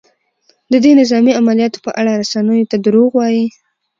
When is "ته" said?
2.71-2.77